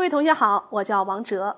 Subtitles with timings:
[0.00, 1.54] 各位同学好，我叫王哲，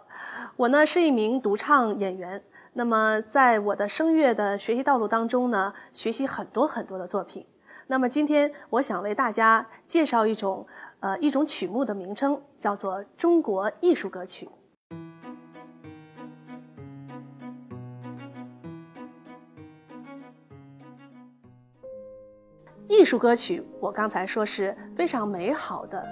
[0.56, 2.42] 我呢是一名独唱演员。
[2.72, 7.46] 那么在我的声乐的学习道路当中呢，学习很多很多的作品。
[7.86, 10.66] 那么今天我想为大家介绍一种
[10.98, 14.50] 呃一种曲目的名称，叫做中国艺术歌曲。
[22.88, 26.04] 艺术歌曲，我刚才说是非常美好的、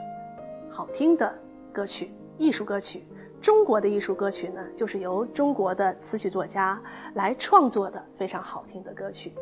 [0.71, 1.37] 好听的。
[1.73, 3.05] 歌曲、艺术歌曲，
[3.39, 6.81] 中国的艺术歌曲呢，就是由中国的词曲作家
[7.13, 9.35] 来创作的非常好听的歌曲。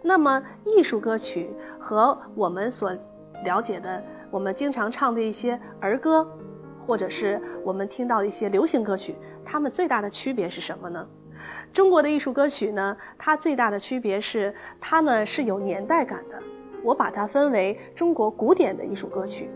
[0.00, 2.96] 那么，艺术歌曲和我们所
[3.42, 6.24] 了解的、我们经常唱的一些儿歌，
[6.86, 11.04] 或者是我们听到的一些流行歌曲，它们最大的区别是什么呢？
[11.72, 16.40] 中国的艺术歌曲呢，它最大的区别是它呢是有年代感的。
[16.84, 19.50] 我把它分为中国古典的艺术歌曲。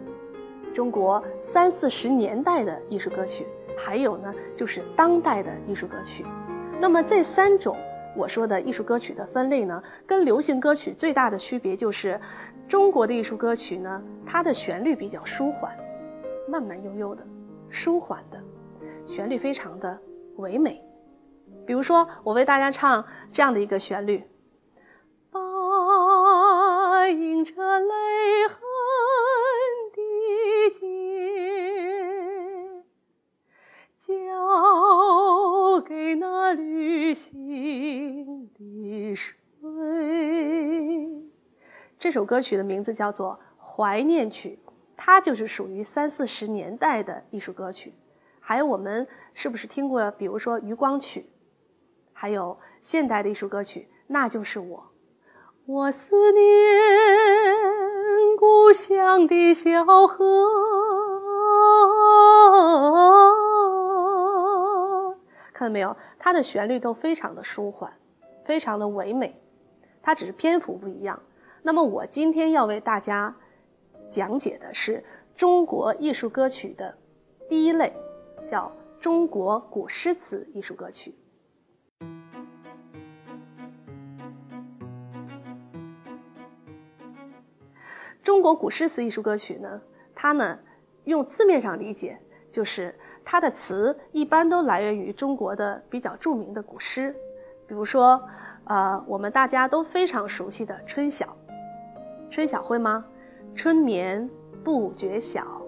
[0.72, 6.24] 中国三四十年代的艺术歌曲，还有呢，就是当代的艺术歌曲。
[6.80, 7.77] 那么这三种
[8.16, 12.20] 我说的艺术歌曲的分类呢，跟流行歌曲最大的区别就是，
[12.69, 15.77] 中国的艺术歌曲呢，它的旋律比较舒缓，
[16.48, 17.27] 慢慢悠悠的，
[17.70, 18.39] 舒缓的，
[19.06, 19.98] 旋律非常的
[20.36, 20.83] 唯美。
[21.66, 24.22] 比如说，我为大家唱这样的一个旋律：
[25.30, 28.67] 白映着泪痕。
[35.80, 39.36] 给那旅行的水。
[41.98, 44.58] 这首歌曲的名字叫做《怀念曲》，
[44.96, 47.92] 它就是属于三四十年代的艺术歌曲。
[48.40, 50.10] 还有我们是不是听过？
[50.12, 51.20] 比如说《渔光曲》，
[52.12, 54.92] 还有现代的艺术歌曲，那就是我，
[55.66, 56.42] 我思念
[58.38, 60.77] 故乡的小河。
[65.58, 65.96] 看到没有？
[66.20, 67.92] 它的旋律都非常的舒缓，
[68.45, 69.35] 非常的唯美，
[70.01, 71.20] 它只是篇幅不一样。
[71.63, 73.35] 那么我今天要为大家
[74.08, 75.05] 讲解的是
[75.35, 76.97] 中国艺术歌曲的
[77.48, 77.92] 第一类，
[78.48, 78.70] 叫
[79.01, 81.13] 中国古诗词艺术歌曲。
[88.23, 89.83] 中国古诗词艺术歌曲呢，
[90.14, 90.57] 它呢
[91.02, 92.17] 用字面上理解
[92.51, 92.95] 就是。
[93.31, 97.14] 它的词一般都来源于中国的比较著名的古诗，
[97.67, 98.19] 比如说，
[98.64, 101.27] 呃，我们大家都非常熟悉的《春晓》。
[102.31, 103.05] 春晓会吗？
[103.55, 104.27] 春眠
[104.64, 105.61] 不觉晓，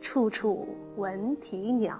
[0.00, 1.96] 处处闻啼鸟。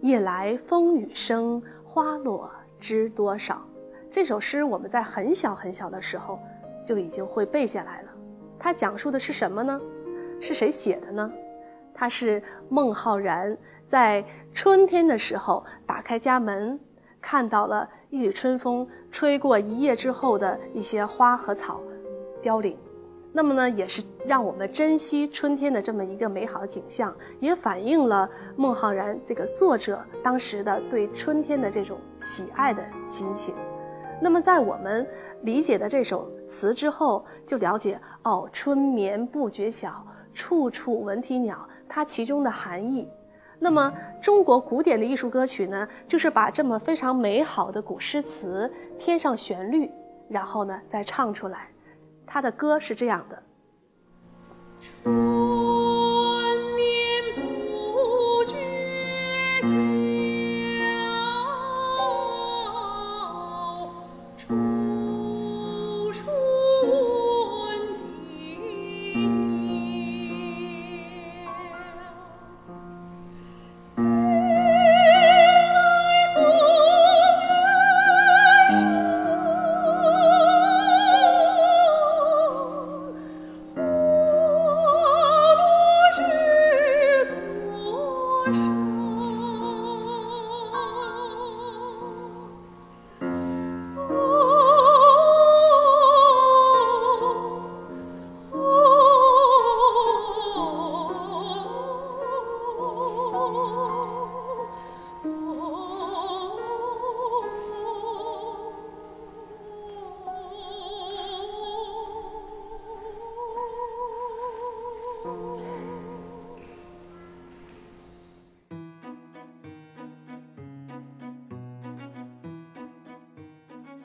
[0.00, 2.50] 夜来风雨声，花落
[2.80, 3.64] 知多少。
[4.10, 6.40] 这首诗我们在很小很小的时候
[6.84, 8.08] 就已经会背下来了。
[8.58, 9.80] 它讲述的是什么呢？
[10.40, 11.32] 是谁写的呢？
[12.00, 13.54] 它是孟浩然。
[13.86, 14.24] 在
[14.54, 16.80] 春天的时候，打开家门，
[17.20, 21.78] 看到了一缕春风吹过一夜之后的一些花和草
[22.40, 22.74] 凋零，
[23.34, 33.54] 那么呢，也是让我们珍惜春天的这么一个美好景象，也反映了孟浩然这个作者当时的对春天的这种喜爱的心情。
[34.22, 35.06] 那么，在我们
[35.42, 40.02] 理解的这首词之后，就了解哦，春眠不觉晓，
[40.32, 43.06] 处处闻啼鸟，它其中的含义。
[43.58, 43.92] 那么，
[44.22, 49.90] 中国古典的艺术歌曲呢，就是把这么非常美好的古诗词添上旋律，
[50.28, 51.68] 然后呢再唱出来。
[52.26, 53.42] 它的歌是这样的。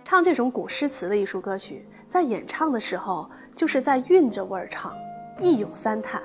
[0.06, 4.96] 唱这种古诗词的艺术歌曲，在演唱的时候，就是在韵着味儿唱，
[5.42, 6.22] 一咏三叹。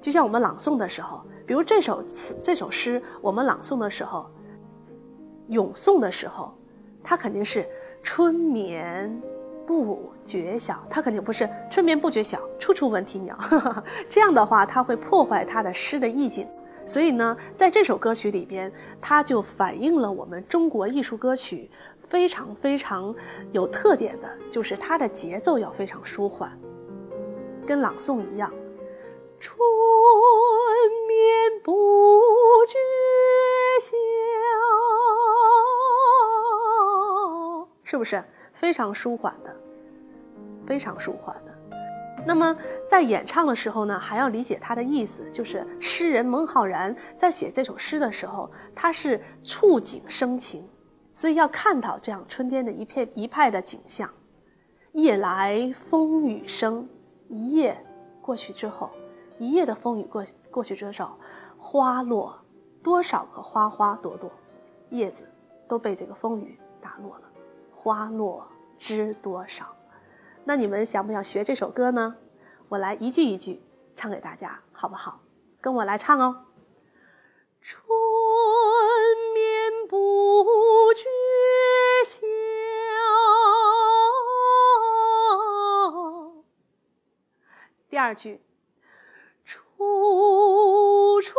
[0.00, 4.24] 就像我们朗诵的时候，比如这首词、这首诗，我们朗诵的时候，
[5.48, 6.54] 咏诵的时候，
[7.04, 7.68] 它肯定是
[8.02, 9.14] 春眠
[9.66, 13.38] 不觉晓，它肯定不是春眠不觉晓，处处闻啼鸟。
[14.08, 16.48] 这样的话，它会破坏它的诗的意境。
[16.86, 21.70] 所以呢，在这首歌曲里边，它就反映了我们中国艺术歌曲
[22.10, 23.14] 非常非常
[23.52, 26.58] 有特点的，就是它的节奏要非常舒缓，
[27.64, 28.52] 跟朗诵一样。
[29.38, 29.56] 春
[31.06, 31.72] 眠不
[32.66, 32.76] 觉
[33.80, 33.96] 晓，
[37.84, 38.22] 是不是
[38.52, 39.56] 非常舒缓的？
[40.66, 41.50] 非常舒缓的。
[42.26, 42.54] 那么
[42.88, 50.68] 在演唱的时候呢，还要理解它的意思，就是诗人孟浩然在写这首诗的时候，他是触景生情，
[51.12, 54.08] 所以要看到这样春天的一片一派的景象。
[54.92, 56.88] 夜来风雨声，
[57.28, 57.84] 一夜
[58.20, 58.90] 过去之后，
[59.38, 61.16] 一夜的风雨过过去之后，
[61.58, 62.36] 花落
[62.82, 64.30] 多少个花花朵朵，
[64.90, 65.24] 叶子
[65.68, 67.24] 都被这个风雨打落了，
[67.72, 68.44] 花落
[68.78, 69.66] 知多少。
[70.44, 72.16] 那你们想不想学这首歌呢？
[72.68, 73.62] 我来一句一句
[73.94, 75.20] 唱给大家，好不好？
[75.60, 76.44] 跟我来唱哦。
[77.60, 77.84] 春
[88.10, 88.40] 二句，
[89.44, 91.38] 处处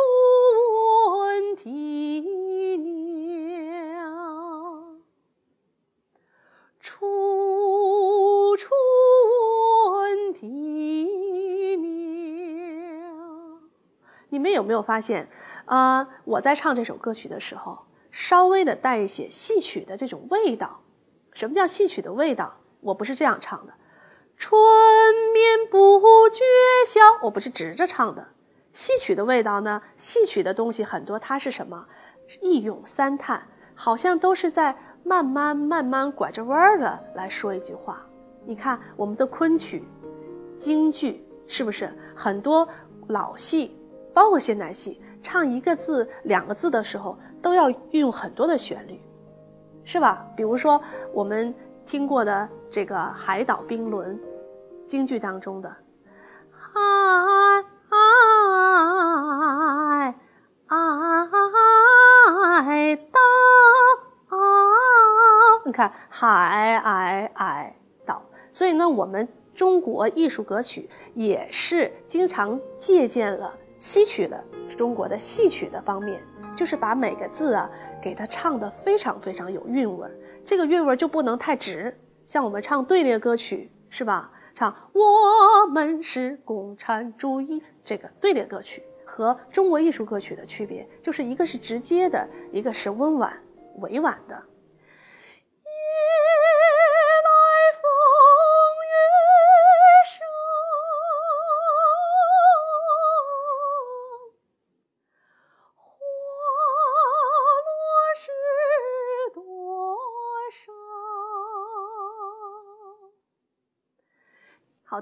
[1.18, 2.22] 闻啼
[2.78, 4.96] 鸟，
[6.80, 8.70] 处处
[9.92, 13.12] 闻啼鸟。
[14.30, 15.28] 你们有没有发现，
[15.66, 17.80] 啊，我在唱这首歌曲的时候，
[18.10, 20.80] 稍微的带一些戏曲的这种味道。
[21.34, 22.60] 什么叫戏曲的味道？
[22.80, 23.74] 我不是这样唱的。
[24.42, 24.60] 春
[25.32, 26.00] 眠不
[26.30, 26.42] 觉
[26.84, 28.26] 晓，我不是直着唱的。
[28.72, 29.80] 戏曲的味道呢？
[29.96, 31.86] 戏曲的东西很多，它是什么？
[32.40, 38.04] 一咏三叹，好像都是在慢慢慢慢拐着弯儿的来说一句话。
[38.44, 39.84] 你看我们的昆曲、
[40.56, 42.68] 京剧，是不是很多
[43.06, 43.78] 老戏？
[44.12, 49.00] 包括现代戏，唱一个字、两个字的时候，都要运用很多的旋律，
[49.84, 50.26] 是吧？
[50.36, 51.54] 比如说我们
[51.86, 54.18] 听过的这个《海岛冰轮》，
[54.92, 55.74] 京剧当中的
[56.52, 56.68] “海
[62.60, 63.18] 海岛”，
[65.64, 67.74] 你看“海海海
[68.04, 68.22] 岛”，
[68.52, 73.50] 所以呢，我们中国艺术歌曲也是经常借鉴了。
[73.78, 74.44] 戏曲的
[74.76, 76.22] 中国的戏曲的方面，
[76.54, 77.70] 就是把每个字啊
[78.02, 80.14] 给它唱得非常非常有韵味儿。
[80.44, 84.30] 这个韵味儿就不能太直，像我们唱队列歌曲是吧？
[84.54, 93.32] 唱我们是共产主义，这个队列歌曲和中国艺术歌曲的区别，就是一个是直接的，一个是温婉
[93.78, 94.42] 委婉的。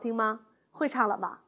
[0.00, 0.40] 听吗？
[0.72, 1.42] 会唱了吧？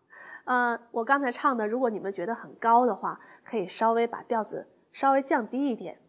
[0.44, 6.00] 呃，我刚才唱的，如果你们觉得很高的话，可以稍微把调子稍微降低一点。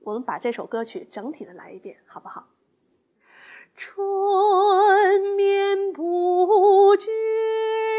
[0.00, 2.48] 我们把这首歌曲整体的来一遍，好不好？
[3.74, 7.08] 春眠不觉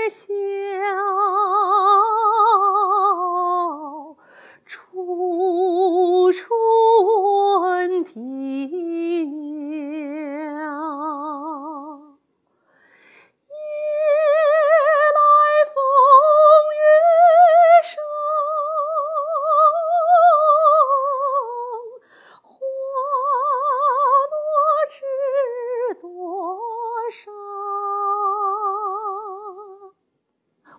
[0.10, 0.28] 晓，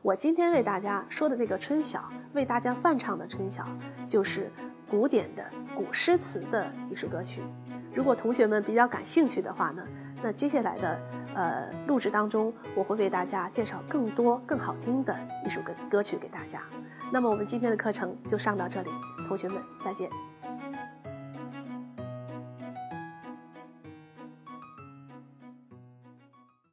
[0.04, 1.98] 我今天为大家说的这个《春晓》，
[2.34, 3.62] 为大家翻唱的《春晓》，
[4.06, 4.52] 就是
[4.86, 5.42] 古典的
[5.74, 7.42] 古诗词的一首歌曲。
[7.94, 9.82] 如果同学们比较感兴趣的话呢，
[10.22, 11.00] 那接下来的
[11.34, 16.60] 呃录制当中，我会为大家介绍更多更好听的一首歌歌曲给大家。
[17.10, 18.90] 那么我们今天的课程就上到这里，
[19.26, 20.10] 同学们再见。